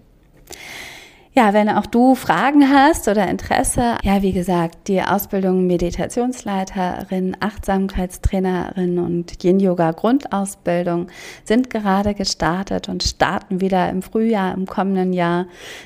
Ja, 1.39 1.53
wenn 1.53 1.69
auch 1.69 1.85
du 1.85 2.15
Fragen 2.15 2.71
hast 2.71 3.09
oder 3.09 3.29
Interesse, 3.29 3.99
ja, 4.03 4.23
wie 4.23 4.33
gesagt, 4.33 4.89
die 4.89 5.03
Ausbildung 5.03 5.67
Meditationsleiterin, 5.67 7.37
Achtsamkeitstrainerin 7.41 8.99
und 8.99 9.45
Yin-Yoga 9.45 9.93
Grundausbildung 9.93 11.09
sind 11.45 11.69
gerade 11.69 12.15
gestartet 12.15 12.89
und 12.89 13.03
starten 13.03 13.61
wieder 13.61 13.91
im 13.91 14.01
Frühjahr 14.01 14.55
im 14.55 14.65
kommenden 14.65 15.13
Jahr. 15.13 15.45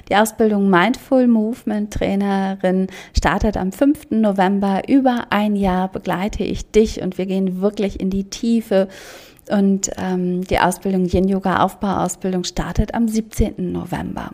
Die 0.09 0.15
Ausbildung 0.15 0.71
Mindful 0.71 1.27
Movement 1.27 1.93
Trainerin 1.95 2.87
startet 3.19 3.57
am 3.57 3.73
5. 3.73 4.11
November. 4.11 4.83
Über 4.87 5.27
ein 5.31 5.57
Jahr 5.57 5.89
begleite 5.89 6.45
ich 6.45 6.71
dich 6.71 7.03
und 7.03 7.19
wir 7.19 7.27
gehen 7.27 7.61
wirklich 7.61 7.99
in 7.99 8.11
die 8.11 8.31
Tiefe. 8.31 8.87
Und 9.51 9.91
ähm, 9.99 10.45
die 10.45 10.61
Ausbildung 10.61 11.07
Yin-Yoga 11.07 11.65
Aufbauausbildung 11.65 12.45
startet 12.45 12.95
am 12.95 13.09
17. 13.09 13.73
November. 13.73 14.31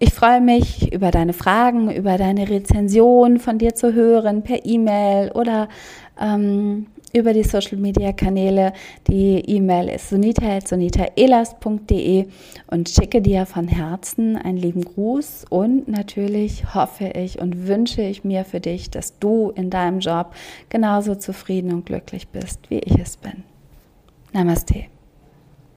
Ich 0.00 0.12
freue 0.12 0.40
mich 0.40 0.92
über 0.92 1.12
deine 1.12 1.32
Fragen, 1.32 1.90
über 1.90 2.18
deine 2.18 2.48
Rezension 2.48 3.38
von 3.38 3.58
dir 3.58 3.74
zu 3.74 3.94
hören 3.94 4.42
per 4.42 4.66
E-Mail 4.66 5.30
oder 5.32 5.68
ähm, 6.20 6.86
über 7.12 7.32
die 7.32 7.44
Social 7.44 7.78
Media 7.78 8.12
Kanäle. 8.12 8.72
Die 9.08 9.38
E-Mail 9.38 9.88
ist 9.88 10.08
sunita.sunitaelas.de 10.08 12.26
und 12.66 12.88
schicke 12.88 13.22
dir 13.22 13.46
von 13.46 13.68
Herzen 13.68 14.36
einen 14.36 14.58
lieben 14.58 14.84
Gruß 14.84 15.44
und 15.48 15.86
natürlich 15.86 16.74
hoffe 16.74 17.12
ich 17.14 17.38
und 17.38 17.68
wünsche 17.68 18.02
ich 18.02 18.24
mir 18.24 18.44
für 18.44 18.58
dich, 18.58 18.90
dass 18.90 19.20
du 19.20 19.52
in 19.54 19.70
deinem 19.70 20.00
Job 20.00 20.34
genauso 20.70 21.14
zufrieden 21.14 21.72
und 21.72 21.86
glücklich 21.86 22.26
bist, 22.28 22.68
wie 22.68 22.80
ich 22.80 22.98
es 22.98 23.16
bin. 23.16 23.44
Namaste. 24.32 24.86